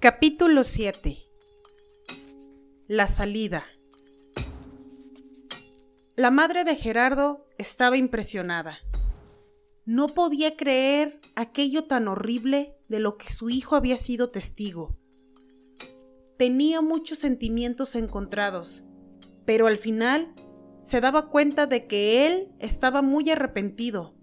Capítulo 0.00 0.62
7 0.62 1.18
La 2.86 3.08
salida 3.08 3.64
La 6.14 6.30
madre 6.30 6.62
de 6.62 6.76
Gerardo 6.76 7.48
estaba 7.58 7.96
impresionada. 7.96 8.78
No 9.86 10.06
podía 10.06 10.56
creer 10.56 11.18
aquello 11.34 11.86
tan 11.86 12.06
horrible 12.06 12.76
de 12.86 13.00
lo 13.00 13.16
que 13.16 13.28
su 13.28 13.50
hijo 13.50 13.74
había 13.74 13.96
sido 13.96 14.30
testigo. 14.30 14.96
Tenía 16.36 16.80
muchos 16.80 17.18
sentimientos 17.18 17.96
encontrados, 17.96 18.84
pero 19.46 19.66
al 19.66 19.78
final 19.78 20.32
se 20.78 21.00
daba 21.00 21.28
cuenta 21.28 21.66
de 21.66 21.88
que 21.88 22.28
él 22.28 22.52
estaba 22.60 23.02
muy 23.02 23.28
arrepentido 23.30 24.14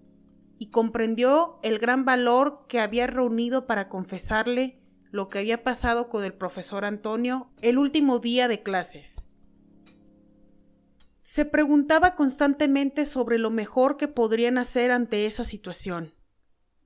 y 0.58 0.70
comprendió 0.70 1.58
el 1.62 1.78
gran 1.78 2.06
valor 2.06 2.64
que 2.66 2.80
había 2.80 3.06
reunido 3.06 3.66
para 3.66 3.90
confesarle 3.90 4.80
lo 5.16 5.28
que 5.28 5.40
había 5.40 5.64
pasado 5.64 6.08
con 6.08 6.22
el 6.22 6.34
profesor 6.34 6.84
Antonio 6.84 7.50
el 7.62 7.78
último 7.78 8.20
día 8.20 8.46
de 8.46 8.62
clases. 8.62 9.24
Se 11.18 11.44
preguntaba 11.44 12.14
constantemente 12.14 13.04
sobre 13.04 13.38
lo 13.38 13.50
mejor 13.50 13.96
que 13.96 14.06
podrían 14.06 14.58
hacer 14.58 14.90
ante 14.92 15.26
esa 15.26 15.42
situación. 15.42 16.14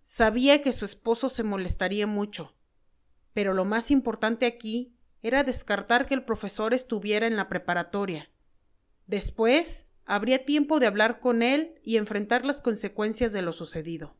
Sabía 0.03 0.62
que 0.62 0.73
su 0.73 0.84
esposo 0.84 1.29
se 1.29 1.43
molestaría 1.43 2.06
mucho, 2.06 2.55
pero 3.34 3.53
lo 3.53 3.65
más 3.65 3.91
importante 3.91 4.47
aquí 4.47 4.97
era 5.23 5.45
descartar 5.45 6.06
que 6.06 6.15
el 6.15 6.25
profesor 6.25 6.73
estuviera 6.73 7.27
en 7.27 7.37
la 7.37 7.48
preparatoria. 7.48 8.31
Después, 9.06 9.87
habría 10.06 10.45
tiempo 10.45 10.81
de 10.81 10.87
hablar 10.87 11.20
con 11.20 11.42
él 11.42 11.75
y 11.83 11.97
enfrentar 11.97 12.47
las 12.47 12.62
consecuencias 12.62 13.33
de 13.33 13.42
lo 13.42 13.53
sucedido. 13.53 14.17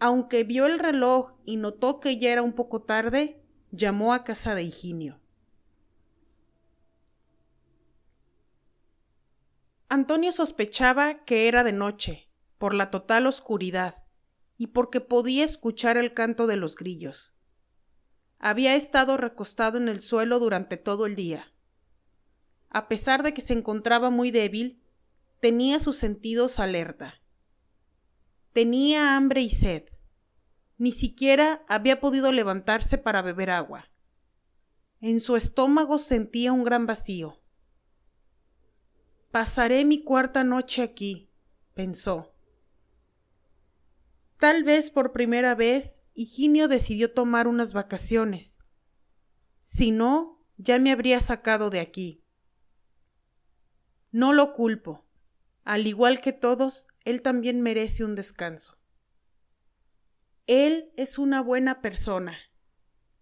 Aunque 0.00 0.44
vio 0.44 0.66
el 0.66 0.78
reloj 0.78 1.34
y 1.44 1.56
notó 1.56 2.00
que 2.00 2.18
ya 2.18 2.32
era 2.32 2.42
un 2.42 2.54
poco 2.54 2.82
tarde, 2.82 3.40
llamó 3.70 4.12
a 4.12 4.24
casa 4.24 4.54
de 4.54 4.64
Higinio. 4.64 5.20
Antonio 9.88 10.32
sospechaba 10.32 11.24
que 11.24 11.46
era 11.46 11.62
de 11.62 11.72
noche, 11.72 12.28
por 12.58 12.74
la 12.74 12.90
total 12.90 13.26
oscuridad, 13.26 14.02
y 14.56 14.68
porque 14.68 15.00
podía 15.00 15.44
escuchar 15.44 15.96
el 15.96 16.14
canto 16.14 16.46
de 16.46 16.56
los 16.56 16.74
grillos. 16.74 17.34
Había 18.38 18.74
estado 18.74 19.16
recostado 19.16 19.78
en 19.78 19.88
el 19.88 20.00
suelo 20.00 20.38
durante 20.40 20.76
todo 20.76 21.06
el 21.06 21.14
día 21.14 21.52
a 22.70 22.88
pesar 22.88 23.22
de 23.22 23.34
que 23.34 23.42
se 23.42 23.52
encontraba 23.52 24.10
muy 24.10 24.30
débil, 24.30 24.80
tenía 25.40 25.78
sus 25.80 25.96
sentidos 25.96 26.60
alerta. 26.60 27.19
Tenía 28.52 29.16
hambre 29.16 29.42
y 29.42 29.50
sed. 29.50 29.84
Ni 30.76 30.92
siquiera 30.92 31.64
había 31.68 32.00
podido 32.00 32.32
levantarse 32.32 32.98
para 32.98 33.22
beber 33.22 33.50
agua. 33.50 33.90
En 35.00 35.20
su 35.20 35.36
estómago 35.36 35.98
sentía 35.98 36.52
un 36.52 36.64
gran 36.64 36.86
vacío. 36.86 37.40
Pasaré 39.30 39.84
mi 39.84 40.02
cuarta 40.02 40.42
noche 40.42 40.82
aquí, 40.82 41.30
pensó. 41.74 42.34
Tal 44.38 44.64
vez 44.64 44.90
por 44.90 45.12
primera 45.12 45.54
vez 45.54 46.02
Higinio 46.14 46.66
decidió 46.66 47.12
tomar 47.12 47.46
unas 47.46 47.72
vacaciones. 47.72 48.58
Si 49.62 49.92
no, 49.92 50.44
ya 50.56 50.78
me 50.78 50.90
habría 50.90 51.20
sacado 51.20 51.70
de 51.70 51.80
aquí. 51.80 52.24
No 54.10 54.32
lo 54.32 54.52
culpo. 54.52 55.06
Al 55.70 55.86
igual 55.86 56.20
que 56.20 56.32
todos, 56.32 56.88
él 57.04 57.22
también 57.22 57.60
merece 57.60 58.02
un 58.02 58.16
descanso. 58.16 58.76
Él 60.48 60.90
es 60.96 61.16
una 61.16 61.40
buena 61.42 61.80
persona. 61.80 62.36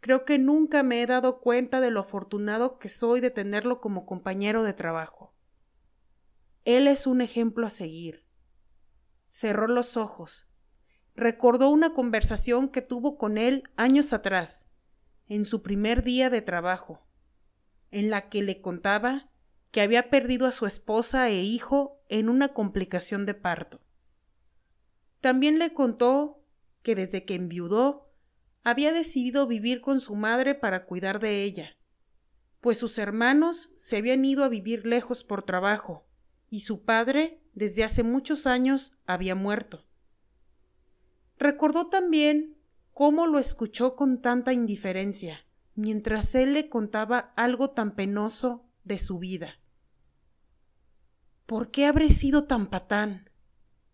Creo 0.01 0.25
que 0.25 0.39
nunca 0.39 0.83
me 0.83 1.03
he 1.03 1.07
dado 1.07 1.41
cuenta 1.41 1.79
de 1.79 1.91
lo 1.91 2.01
afortunado 2.01 2.79
que 2.79 2.89
soy 2.89 3.21
de 3.21 3.31
tenerlo 3.31 3.83
como 3.83 4.07
compañero 4.07 4.63
de 4.63 4.73
trabajo. 4.73 5.35
Él 6.65 6.89
es 6.89 7.07
un 7.07 7.21
ejemplo 7.21 7.67
a 7.67 7.71
seguir. 7.71 8.25
Cerró 9.29 9.67
los 9.67 9.99
ojos. 9.99 10.49
Recordó 11.15 11.69
una 11.69 11.93
conversación 11.93 12.71
que 12.71 12.81
tuvo 12.81 13.19
con 13.19 13.37
él 13.37 13.65
años 13.77 14.15
atrás, 14.15 14.71
en 15.27 15.45
su 15.45 15.61
primer 15.61 16.03
día 16.03 16.31
de 16.31 16.41
trabajo, 16.41 17.07
en 17.91 18.09
la 18.09 18.31
que 18.31 18.43
le 18.43 18.63
contaba 18.63 19.29
que 19.71 19.83
había 19.83 20.09
perdido 20.09 20.47
a 20.47 20.53
su 20.53 20.65
esposa 20.65 21.29
e 21.29 21.43
hijo 21.43 21.98
en 22.09 22.29
una 22.29 22.49
complicación 22.49 23.27
de 23.27 23.35
parto. 23.35 23.81
También 25.21 25.59
le 25.59 25.73
contó 25.73 26.43
que 26.83 26.95
desde 26.95 27.25
que 27.25 27.35
enviudó 27.35 28.11
había 28.65 28.93
decidido 28.93 29.47
vivir 29.47 29.81
con 29.81 30.01
su 30.01 30.15
madre 30.15 30.55
para 30.55 30.85
cuidar 30.85 31.21
de 31.21 31.43
ella, 31.45 31.77
pues 32.61 32.79
sus 32.79 32.99
hermanos 32.99 33.71
se 33.77 33.97
habían 33.97 34.25
ido 34.25 34.45
a 34.45 34.49
vivir 34.49 34.87
lejos 34.87 35.25
por 35.25 35.45
trabajo 35.45 36.07
y 36.51 36.61
su 36.61 36.85
padre 36.85 37.43
desde 37.55 37.85
hace 37.85 38.03
muchos 38.03 38.47
años 38.47 38.93
había 39.07 39.35
muerto. 39.35 39.87
Recordó 41.39 41.89
también 41.89 42.57
cómo 42.93 43.27
lo 43.27 43.39
escuchó 43.39 43.95
con 43.97 44.21
tanta 44.21 44.53
indiferencia 44.53 45.45
mientras 45.79 46.35
él 46.35 46.55
le 46.55 46.69
contaba 46.69 47.33
algo 47.37 47.71
tan 47.71 47.95
penoso 47.95 48.65
de 48.83 48.99
su 48.99 49.21
vida. 49.21 49.61
¿Por 51.49 51.71
qué 51.71 51.87
habré 51.87 52.11
sido 52.11 52.45
tan 52.45 52.69
patán? 52.69 53.31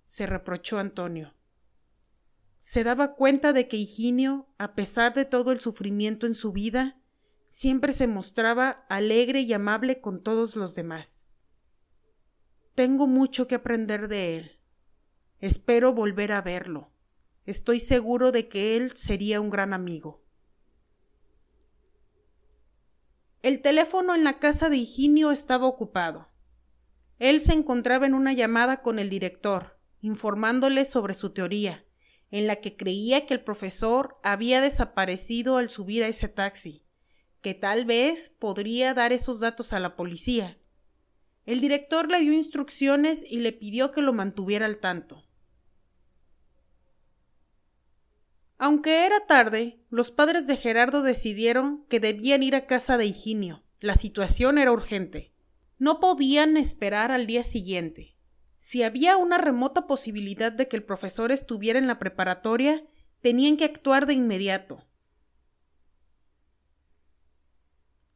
se 0.03 0.27
reprochó 0.27 0.81
Antonio. 0.81 1.35
Se 2.59 2.83
daba 2.83 3.15
cuenta 3.15 3.53
de 3.53 3.69
que 3.69 3.77
Higinio, 3.77 4.49
a 4.59 4.75
pesar 4.75 5.15
de 5.15 5.25
todo 5.25 5.53
el 5.53 5.61
sufrimiento 5.61 6.27
en 6.27 6.35
su 6.35 6.51
vida, 6.51 7.01
siempre 7.47 7.93
se 7.93 8.09
mostraba 8.09 8.85
alegre 8.89 9.43
y 9.43 9.53
amable 9.53 10.01
con 10.01 10.21
todos 10.21 10.57
los 10.57 10.75
demás. 10.75 11.23
Tengo 12.75 13.07
mucho 13.07 13.47
que 13.47 13.55
aprender 13.55 14.09
de 14.09 14.37
él. 14.37 14.59
Espero 15.39 15.95
volver 15.95 16.33
a 16.33 16.43
verlo. 16.43 16.91
Estoy 17.47 17.79
seguro 17.79 18.33
de 18.33 18.49
que 18.49 18.77
él 18.77 18.97
sería 18.97 19.41
un 19.41 19.51
gran 19.51 19.73
amigo. 19.73 20.25
El 23.43 23.63
teléfono 23.63 24.13
en 24.13 24.25
la 24.25 24.41
casa 24.41 24.69
de 24.71 24.79
Higinio 24.79 25.31
estaba 25.31 25.69
ocupado. 25.69 26.34
Él 27.19 27.41
se 27.41 27.53
encontraba 27.53 28.07
en 28.07 28.15
una 28.15 28.33
llamada 28.33 28.83
con 28.83 28.99
el 28.99 29.09
director, 29.09 29.79
informándole 30.01 30.85
sobre 30.85 31.15
su 31.15 31.31
teoría, 31.31 31.85
en 32.31 32.47
la 32.47 32.57
que 32.57 32.77
creía 32.77 33.27
que 33.27 33.35
el 33.35 33.45
profesor 33.45 34.19
había 34.23 34.61
desaparecido 34.61 35.57
al 35.57 35.71
subir 35.71 36.03
a 36.03 36.09
ese 36.09 36.29
taxi, 36.29 36.85
que 37.41 37.55
tal 37.55 37.85
vez 37.85 38.29
podría 38.29 38.95
dar 38.95 39.13
esos 39.13 39.41
datos 39.41 39.73
a 39.73 39.81
la 39.81 39.97
policía. 39.97 40.59
El 41.47 41.61
director 41.61 42.11
le 42.11 42.21
dio 42.21 42.33
instrucciones 42.33 43.25
y 43.29 43.41
le 43.41 43.53
pidió 43.53 43.93
que 43.93 44.03
lo 44.03 44.13
mantuviera 44.13 44.67
al 44.67 44.79
tanto. 44.79 45.25
Aunque 48.57 49.05
era 49.05 49.27
tarde, 49.27 49.79
los 49.91 50.11
padres 50.11 50.47
de 50.47 50.57
Gerardo 50.57 51.03
decidieron 51.03 51.85
que 51.89 52.01
debían 52.01 52.43
ir 52.43 52.55
a 52.55 52.67
casa 52.67 52.97
de 52.97 53.05
Higinio. 53.05 53.63
La 53.81 53.95
situación 53.95 54.57
era 54.57 54.73
urgente. 54.73 55.34
No 55.79 56.01
podían 56.01 56.57
esperar 56.57 57.11
al 57.11 57.27
día 57.27 57.43
siguiente. 57.43 58.17
Si 58.59 58.83
había 58.83 59.17
una 59.17 59.39
remota 59.39 59.87
posibilidad 59.87 60.53
de 60.53 60.69
que 60.69 60.77
el 60.77 60.85
profesor 60.85 61.33
estuviera 61.33 61.79
en 61.79 61.87
la 61.87 61.99
preparatoria, 61.99 62.85
tenían 63.21 63.57
que 63.57 63.65
actuar 63.65 64.07
de 64.07 64.15
inmediato. 64.15 64.85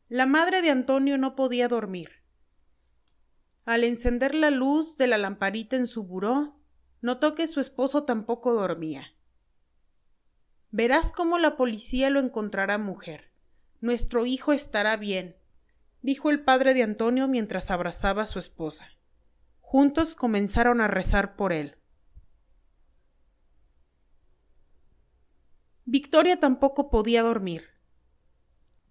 La 0.09 0.27
madre 0.27 0.63
de 0.63 0.71
Antonio 0.71 1.19
no 1.19 1.37
podía 1.37 1.69
dormir. 1.69 2.11
Al 3.65 3.85
encender 3.85 4.35
la 4.35 4.51
luz 4.51 4.97
de 4.97 5.07
la 5.07 5.19
lamparita 5.19 5.77
en 5.77 5.87
su 5.87 6.05
buró, 6.05 6.59
notó 7.03 7.35
que 7.35 7.47
su 7.47 7.61
esposo 7.61 8.05
tampoco 8.05 8.55
dormía. 8.55 9.15
Verás 10.71 11.13
cómo 11.13 11.39
la 11.39 11.57
policía 11.57 12.11
lo 12.11 12.21
encontrará 12.21 12.79
mujer. 12.79 13.31
Nuestro 13.81 14.27
hijo 14.27 14.53
estará 14.53 14.97
bien, 14.97 15.37
dijo 16.03 16.31
el 16.31 16.43
padre 16.43 16.75
de 16.75 16.83
Antonio 16.83 17.29
mientras 17.29 17.71
abrazaba 17.71 18.23
a 18.23 18.27
su 18.27 18.39
esposa. 18.39 18.89
Juntos 19.61 20.15
comenzaron 20.15 20.81
a 20.81 20.89
rezar 20.89 21.37
por 21.37 21.53
él. 21.53 21.77
Victoria 25.85 26.39
tampoco 26.39 26.91
podía 26.91 27.23
dormir. 27.23 27.65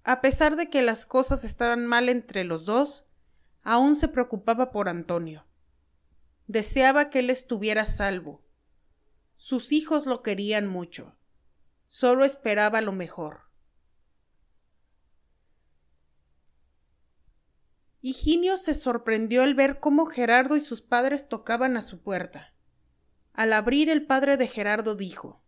A 0.03 0.21
pesar 0.21 0.55
de 0.55 0.69
que 0.69 0.81
las 0.81 1.05
cosas 1.05 1.43
estaban 1.43 1.85
mal 1.85 2.09
entre 2.09 2.43
los 2.43 2.65
dos, 2.65 3.05
aún 3.61 3.95
se 3.95 4.07
preocupaba 4.07 4.71
por 4.71 4.89
Antonio. 4.89 5.45
Deseaba 6.47 7.09
que 7.09 7.19
él 7.19 7.29
estuviera 7.29 7.85
salvo. 7.85 8.41
Sus 9.35 9.71
hijos 9.71 10.05
lo 10.05 10.23
querían 10.23 10.65
mucho. 10.67 11.15
Solo 11.85 12.23
esperaba 12.23 12.81
lo 12.81 12.93
mejor. 12.93 13.46
Higinio 18.07 18.55
se 18.55 18.73
sorprendió 18.73 19.43
al 19.43 19.53
ver 19.53 19.81
cómo 19.81 20.05
Gerardo 20.05 20.55
y 20.55 20.61
sus 20.61 20.81
padres 20.81 21.27
tocaban 21.27 21.75
a 21.75 21.81
su 21.81 21.99
puerta. 21.99 22.53
Al 23.33 23.51
abrir 23.51 23.89
el 23.89 24.05
padre 24.05 24.37
de 24.37 24.47
Gerardo 24.47 24.95
dijo 24.95 25.41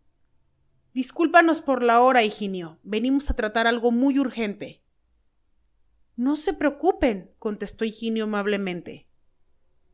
Discúlpanos 0.92 1.62
por 1.62 1.82
la 1.82 2.02
hora, 2.02 2.22
Higinio. 2.22 2.78
Venimos 2.82 3.30
a 3.30 3.34
tratar 3.34 3.66
algo 3.66 3.92
muy 3.92 4.18
urgente. 4.18 4.82
No 6.16 6.36
se 6.36 6.52
preocupen, 6.52 7.34
contestó 7.38 7.86
Higinio 7.86 8.24
amablemente. 8.24 9.08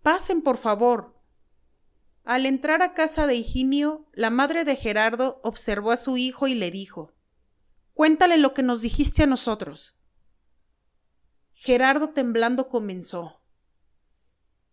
Pasen, 0.03 0.43
por 0.43 0.57
favor. 0.57 1.15
Al 2.25 2.47
entrar 2.47 2.83
a 2.83 2.95
casa 2.95 3.29
de 3.29 3.37
Higinio, 3.37 4.09
la 4.13 4.31
madre 4.31 4.65
de 4.65 4.75
Gerardo 4.75 5.41
observó 5.45 5.93
a 5.93 5.97
su 5.97 6.17
hijo 6.17 6.49
y 6.49 6.57
le 6.57 6.73
dijo 6.73 7.13
Cuéntale 7.95 8.39
lo 8.39 8.55
que 8.55 8.65
nos 8.65 8.81
dijiste 8.81 9.23
a 9.23 9.27
nosotros. 9.27 9.95
Gerardo 11.58 12.11
temblando 12.11 12.69
comenzó. 12.69 13.41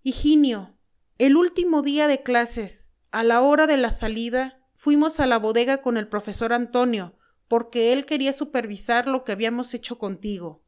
Higinio, 0.01 0.77
el 1.17 1.37
último 1.37 1.81
día 1.81 2.09
de 2.09 2.23
clases, 2.23 2.91
a 3.09 3.23
la 3.23 3.39
hora 3.39 3.67
de 3.67 3.77
la 3.77 3.89
salida, 3.89 4.59
fuimos 4.75 5.21
a 5.21 5.25
la 5.25 5.39
bodega 5.39 5.81
con 5.81 5.95
el 5.95 6.09
profesor 6.09 6.51
Antonio, 6.51 7.17
porque 7.47 7.93
él 7.93 8.05
quería 8.05 8.33
supervisar 8.33 9.07
lo 9.07 9.23
que 9.23 9.31
habíamos 9.31 9.73
hecho 9.73 9.97
contigo. 9.97 10.61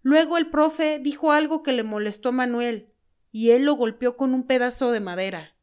Luego 0.00 0.38
el 0.38 0.48
profe 0.48 1.00
dijo 1.00 1.32
algo 1.32 1.62
que 1.62 1.72
le 1.72 1.82
molestó 1.82 2.30
a 2.30 2.32
Manuel, 2.32 2.94
y 3.30 3.50
él 3.50 3.66
lo 3.66 3.74
golpeó 3.74 4.16
con 4.16 4.32
un 4.32 4.46
pedazo 4.46 4.90
de 4.90 5.00
madera. 5.00 5.54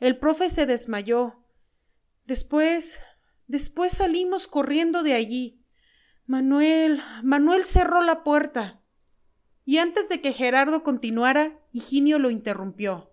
El 0.00 0.18
profe 0.18 0.50
se 0.50 0.66
desmayó. 0.66 1.46
Después, 2.24 2.98
después 3.46 3.92
salimos 3.92 4.48
corriendo 4.48 5.04
de 5.04 5.14
allí. 5.14 5.64
Manuel, 6.26 7.00
Manuel 7.22 7.64
cerró 7.64 8.02
la 8.02 8.24
puerta. 8.24 8.80
Y 9.64 9.78
antes 9.78 10.08
de 10.08 10.20
que 10.20 10.32
Gerardo 10.32 10.82
continuara, 10.82 11.58
Higinio 11.72 12.18
lo 12.18 12.30
interrumpió. 12.30 13.12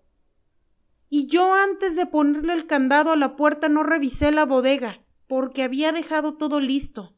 Y 1.08 1.26
yo 1.26 1.54
antes 1.54 1.96
de 1.96 2.06
ponerle 2.06 2.52
el 2.52 2.66
candado 2.66 3.12
a 3.12 3.16
la 3.16 3.36
puerta 3.36 3.68
no 3.68 3.82
revisé 3.82 4.32
la 4.32 4.44
bodega, 4.44 5.04
porque 5.26 5.62
había 5.62 5.92
dejado 5.92 6.36
todo 6.36 6.60
listo. 6.60 7.16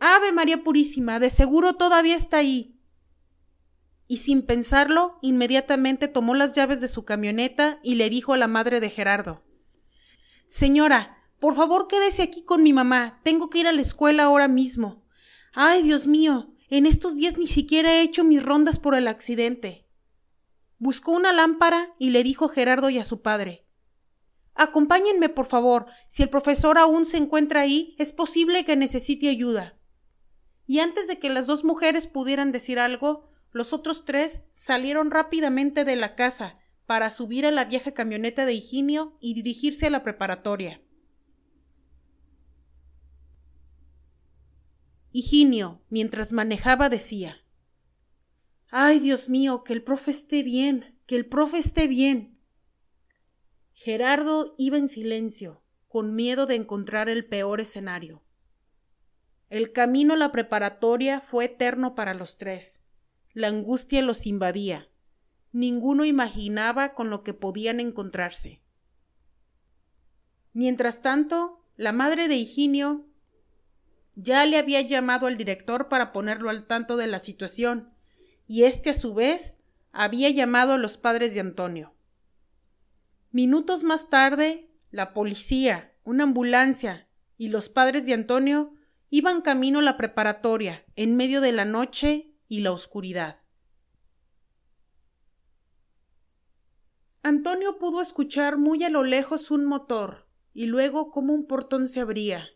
Ave 0.00 0.32
María 0.32 0.62
Purísima, 0.62 1.18
de 1.18 1.30
seguro 1.30 1.74
todavía 1.74 2.16
está 2.16 2.38
ahí. 2.38 2.80
Y 4.06 4.18
sin 4.18 4.42
pensarlo, 4.42 5.18
inmediatamente 5.22 6.08
tomó 6.08 6.34
las 6.34 6.52
llaves 6.54 6.80
de 6.80 6.88
su 6.88 7.04
camioneta 7.04 7.78
y 7.82 7.96
le 7.96 8.08
dijo 8.08 8.32
a 8.32 8.38
la 8.38 8.48
madre 8.48 8.80
de 8.80 8.90
Gerardo 8.90 9.44
Señora, 10.46 11.18
por 11.40 11.54
favor 11.54 11.88
quédese 11.88 12.22
aquí 12.22 12.42
con 12.42 12.62
mi 12.62 12.72
mamá. 12.72 13.20
Tengo 13.22 13.50
que 13.50 13.58
ir 13.58 13.68
a 13.68 13.72
la 13.72 13.82
escuela 13.82 14.24
ahora 14.24 14.48
mismo. 14.48 15.04
Ay, 15.52 15.82
Dios 15.82 16.06
mío, 16.06 16.54
en 16.68 16.86
estos 16.86 17.16
días 17.16 17.38
ni 17.38 17.48
siquiera 17.48 17.94
he 17.94 18.02
hecho 18.02 18.24
mis 18.24 18.42
rondas 18.42 18.78
por 18.78 18.94
el 18.94 19.08
accidente. 19.08 19.86
Buscó 20.78 21.12
una 21.12 21.32
lámpara 21.32 21.94
y 21.98 22.10
le 22.10 22.22
dijo 22.22 22.46
a 22.46 22.48
Gerardo 22.50 22.90
y 22.90 22.98
a 22.98 23.04
su 23.04 23.22
padre 23.22 23.64
Acompáñenme, 24.58 25.28
por 25.28 25.46
favor. 25.46 25.86
Si 26.08 26.24
el 26.24 26.30
profesor 26.30 26.78
aún 26.78 27.04
se 27.04 27.16
encuentra 27.16 27.60
ahí, 27.60 27.94
es 27.96 28.12
posible 28.12 28.64
que 28.64 28.74
necesite 28.74 29.28
ayuda. 29.28 29.78
Y 30.66 30.80
antes 30.80 31.06
de 31.06 31.20
que 31.20 31.30
las 31.30 31.46
dos 31.46 31.62
mujeres 31.62 32.08
pudieran 32.08 32.50
decir 32.50 32.80
algo, 32.80 33.30
los 33.52 33.72
otros 33.72 34.04
tres 34.04 34.40
salieron 34.52 35.12
rápidamente 35.12 35.84
de 35.84 35.94
la 35.94 36.16
casa 36.16 36.58
para 36.86 37.08
subir 37.10 37.46
a 37.46 37.52
la 37.52 37.66
vieja 37.66 37.92
camioneta 37.92 38.46
de 38.46 38.54
Higinio 38.54 39.16
y 39.20 39.34
dirigirse 39.34 39.86
a 39.86 39.90
la 39.90 40.02
preparatoria. 40.02 40.82
Higinio, 45.10 45.82
mientras 45.88 46.32
manejaba, 46.32 46.88
decía 46.88 47.44
Ay, 48.70 49.00
Dios 49.00 49.28
mío, 49.28 49.64
que 49.64 49.72
el 49.72 49.82
profe 49.82 50.10
esté 50.10 50.42
bien, 50.42 50.98
que 51.06 51.16
el 51.16 51.26
profe 51.26 51.58
esté 51.58 51.86
bien. 51.86 52.38
Gerardo 53.72 54.54
iba 54.58 54.76
en 54.76 54.88
silencio, 54.88 55.62
con 55.88 56.14
miedo 56.14 56.44
de 56.46 56.56
encontrar 56.56 57.08
el 57.08 57.24
peor 57.24 57.60
escenario. 57.60 58.22
El 59.48 59.72
camino 59.72 60.14
a 60.14 60.16
la 60.18 60.30
preparatoria 60.32 61.20
fue 61.22 61.46
eterno 61.46 61.94
para 61.94 62.12
los 62.12 62.36
tres. 62.36 62.82
La 63.32 63.48
angustia 63.48 64.02
los 64.02 64.26
invadía. 64.26 64.90
Ninguno 65.52 66.04
imaginaba 66.04 66.92
con 66.92 67.08
lo 67.08 67.22
que 67.22 67.32
podían 67.32 67.80
encontrarse. 67.80 68.60
Mientras 70.52 71.00
tanto, 71.00 71.64
la 71.76 71.92
madre 71.92 72.28
de 72.28 72.36
Higinio 72.36 73.07
ya 74.20 74.44
le 74.46 74.58
había 74.58 74.80
llamado 74.80 75.28
al 75.28 75.36
director 75.36 75.88
para 75.88 76.10
ponerlo 76.10 76.50
al 76.50 76.66
tanto 76.66 76.96
de 76.96 77.06
la 77.06 77.20
situación 77.20 77.94
y 78.48 78.64
éste 78.64 78.90
a 78.90 78.94
su 78.94 79.14
vez 79.14 79.58
había 79.92 80.28
llamado 80.28 80.72
a 80.72 80.78
los 80.78 80.96
padres 80.96 81.34
de 81.34 81.40
Antonio. 81.40 81.94
Minutos 83.30 83.84
más 83.84 84.08
tarde, 84.08 84.68
la 84.90 85.14
policía, 85.14 85.94
una 86.02 86.24
ambulancia 86.24 87.06
y 87.36 87.48
los 87.48 87.68
padres 87.68 88.06
de 88.06 88.14
Antonio 88.14 88.74
iban 89.08 89.40
camino 89.40 89.78
a 89.78 89.82
la 89.82 89.96
preparatoria 89.96 90.84
en 90.96 91.14
medio 91.14 91.40
de 91.40 91.52
la 91.52 91.64
noche 91.64 92.34
y 92.48 92.60
la 92.60 92.72
oscuridad. 92.72 93.38
Antonio 97.22 97.78
pudo 97.78 98.02
escuchar 98.02 98.58
muy 98.58 98.82
a 98.82 98.90
lo 98.90 99.04
lejos 99.04 99.52
un 99.52 99.64
motor 99.64 100.26
y 100.52 100.66
luego 100.66 101.12
como 101.12 101.34
un 101.34 101.46
portón 101.46 101.86
se 101.86 102.00
abría. 102.00 102.48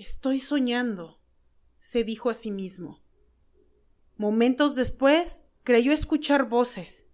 Estoy 0.00 0.38
soñando, 0.38 1.20
se 1.76 2.04
dijo 2.04 2.30
a 2.30 2.34
sí 2.34 2.50
mismo. 2.50 3.02
Momentos 4.16 4.74
después 4.74 5.44
creyó 5.62 5.92
escuchar 5.92 6.48
voces. 6.48 7.04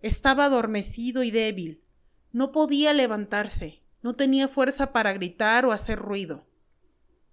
Estaba 0.00 0.46
adormecido 0.46 1.22
y 1.24 1.30
débil. 1.30 1.84
No 2.32 2.52
podía 2.52 2.94
levantarse, 2.94 3.82
no 4.00 4.16
tenía 4.16 4.48
fuerza 4.48 4.92
para 4.92 5.12
gritar 5.12 5.66
o 5.66 5.72
hacer 5.72 5.98
ruido. 5.98 6.46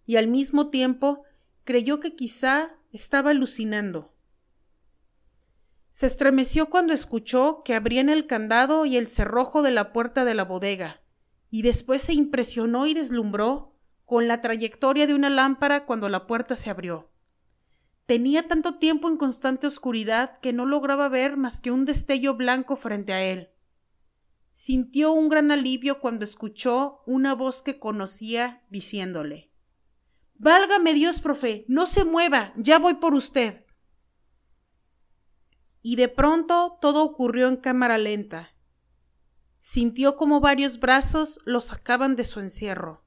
Y 0.06 0.18
al 0.18 0.28
mismo 0.28 0.70
tiempo 0.70 1.24
creyó 1.64 2.02
que 2.02 2.18
quizá 2.18 2.76
estaba 2.92 3.30
alucinando. 3.30 4.14
Se 5.92 6.08
estremeció 6.08 6.70
cuando 6.70 6.92
escuchó 6.92 7.62
que 7.64 7.74
abrían 7.74 8.10
el 8.10 8.28
candado 8.28 8.86
y 8.86 8.98
el 8.98 9.08
cerrojo 9.08 9.62
de 9.62 9.72
la 9.72 9.94
puerta 9.94 10.26
de 10.26 10.34
la 10.34 10.44
bodega, 10.44 11.02
y 11.50 11.62
después 11.62 12.02
se 12.02 12.12
impresionó 12.12 12.86
y 12.86 12.94
deslumbró 12.94 13.77
con 14.08 14.30
la 14.30 14.40
trayectoria 14.40 15.06
de 15.06 15.14
una 15.14 15.30
lámpara 15.30 15.86
cuando 15.86 16.08
la 16.08 16.28
puerta 16.28 16.56
se 16.56 16.70
abrió. 16.70 17.10
Tenía 18.06 18.48
tanto 18.48 18.76
tiempo 18.76 19.10
en 19.10 19.18
constante 19.18 19.68
oscuridad 19.68 20.40
que 20.40 20.54
no 20.54 20.66
lograba 20.66 21.10
ver 21.10 21.36
más 21.36 21.60
que 21.60 21.72
un 21.72 21.84
destello 21.84 22.36
blanco 22.36 22.78
frente 22.78 23.12
a 23.12 23.22
él. 23.22 23.50
Sintió 24.54 25.12
un 25.12 25.28
gran 25.28 25.52
alivio 25.52 26.00
cuando 26.00 26.24
escuchó 26.24 27.04
una 27.06 27.36
voz 27.36 27.62
que 27.62 27.80
conocía 27.80 28.64
diciéndole 28.70 29.52
Válgame 30.36 30.94
Dios, 30.94 31.20
profe, 31.20 31.66
no 31.68 31.86
se 31.86 32.06
mueva, 32.06 32.54
ya 32.56 32.80
voy 32.80 32.94
por 32.94 33.14
usted. 33.14 33.66
Y 35.82 35.98
de 35.98 36.08
pronto 36.08 36.78
todo 36.80 37.04
ocurrió 37.04 37.50
en 37.50 37.58
cámara 37.58 37.98
lenta. 37.98 38.56
Sintió 39.60 40.16
como 40.16 40.40
varios 40.40 40.80
brazos 40.80 41.42
lo 41.44 41.60
sacaban 41.60 42.16
de 42.16 42.24
su 42.24 42.40
encierro. 42.40 43.07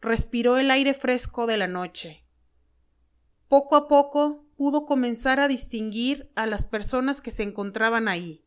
Respiró 0.00 0.58
el 0.58 0.70
aire 0.70 0.94
fresco 0.94 1.46
de 1.46 1.56
la 1.56 1.66
noche. 1.66 2.24
Poco 3.48 3.76
a 3.76 3.88
poco 3.88 4.46
pudo 4.56 4.86
comenzar 4.86 5.40
a 5.40 5.48
distinguir 5.48 6.30
a 6.34 6.46
las 6.46 6.64
personas 6.64 7.20
que 7.20 7.30
se 7.30 7.42
encontraban 7.42 8.08
ahí. 8.08 8.44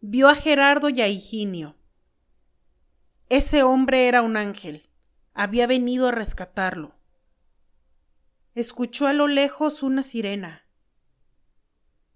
Vio 0.00 0.28
a 0.28 0.34
Gerardo 0.34 0.88
y 0.88 1.00
a 1.00 1.08
Higinio. 1.08 1.76
Ese 3.28 3.62
hombre 3.62 4.08
era 4.08 4.22
un 4.22 4.36
ángel. 4.36 4.88
Había 5.34 5.66
venido 5.66 6.08
a 6.08 6.12
rescatarlo. 6.12 6.94
Escuchó 8.54 9.06
a 9.06 9.12
lo 9.12 9.28
lejos 9.28 9.82
una 9.82 10.02
sirena 10.02 10.62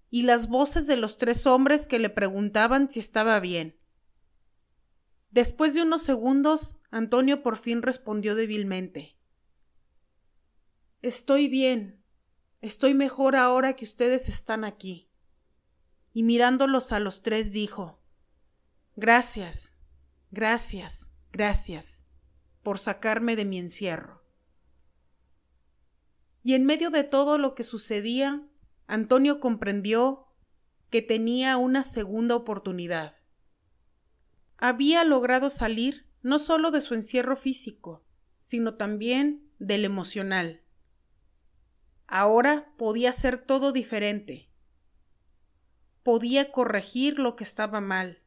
y 0.09 0.23
las 0.23 0.47
voces 0.47 0.87
de 0.87 0.97
los 0.97 1.17
tres 1.17 1.45
hombres 1.45 1.87
que 1.87 1.99
le 1.99 2.09
preguntaban 2.09 2.89
si 2.89 2.99
estaba 2.99 3.39
bien. 3.39 3.75
Después 5.37 5.75
de 5.75 5.83
unos 5.83 6.01
segundos, 6.01 6.77
Antonio 6.89 7.43
por 7.43 7.57
fin 7.57 7.83
respondió 7.83 8.33
débilmente. 8.33 9.19
Estoy 11.03 11.47
bien. 11.47 12.03
Estoy 12.59 12.95
mejor 12.95 13.35
ahora 13.35 13.75
que 13.75 13.85
ustedes 13.85 14.29
están 14.29 14.63
aquí. 14.63 15.11
Y 16.11 16.23
mirándolos 16.23 16.91
a 16.91 16.99
los 16.99 17.21
tres 17.21 17.51
dijo 17.51 18.01
Gracias, 18.95 19.75
gracias, 20.31 21.11
gracias 21.31 22.03
por 22.63 22.79
sacarme 22.79 23.35
de 23.35 23.45
mi 23.45 23.59
encierro. 23.59 24.25
Y 26.41 26.55
en 26.55 26.65
medio 26.65 26.89
de 26.89 27.03
todo 27.03 27.37
lo 27.37 27.53
que 27.53 27.61
sucedía, 27.61 28.41
Antonio 28.87 29.39
comprendió 29.39 30.29
que 30.89 31.03
tenía 31.03 31.57
una 31.57 31.83
segunda 31.83 32.35
oportunidad. 32.35 33.17
Había 34.57 35.03
logrado 35.03 35.49
salir 35.49 36.07
no 36.23 36.39
solo 36.39 36.71
de 36.71 36.81
su 36.81 36.93
encierro 36.93 37.35
físico, 37.35 38.03
sino 38.41 38.75
también 38.75 39.49
del 39.59 39.85
emocional. 39.85 40.61
Ahora 42.07 42.73
podía 42.77 43.09
hacer 43.09 43.45
todo 43.45 43.71
diferente. 43.71 44.49
Podía 46.03 46.51
corregir 46.51 47.19
lo 47.19 47.35
que 47.35 47.43
estaba 47.43 47.81
mal. 47.81 48.21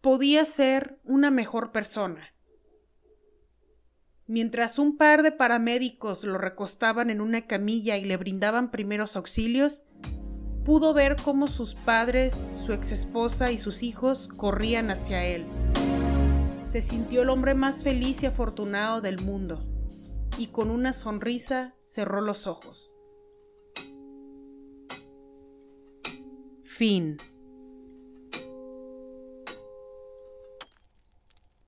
podía 0.00 0.44
ser 0.44 1.00
una 1.02 1.32
mejor 1.32 1.72
persona. 1.72 2.32
Mientras 4.28 4.78
un 4.78 4.96
par 4.96 5.24
de 5.24 5.32
paramédicos 5.32 6.22
lo 6.22 6.38
recostaban 6.38 7.10
en 7.10 7.20
una 7.20 7.48
camilla 7.48 7.96
y 7.96 8.04
le 8.04 8.16
brindaban 8.16 8.70
primeros 8.70 9.16
auxilios, 9.16 9.82
pudo 10.66 10.92
ver 10.92 11.14
cómo 11.22 11.46
sus 11.46 11.76
padres, 11.76 12.44
su 12.66 12.72
exesposa 12.72 13.52
y 13.52 13.58
sus 13.58 13.84
hijos 13.84 14.26
corrían 14.36 14.90
hacia 14.90 15.24
él. 15.24 15.46
Se 16.68 16.82
sintió 16.82 17.22
el 17.22 17.30
hombre 17.30 17.54
más 17.54 17.84
feliz 17.84 18.24
y 18.24 18.26
afortunado 18.26 19.00
del 19.00 19.20
mundo, 19.20 19.64
y 20.36 20.48
con 20.48 20.72
una 20.72 20.92
sonrisa 20.92 21.76
cerró 21.82 22.20
los 22.20 22.48
ojos. 22.48 22.96
Fin. 26.64 27.16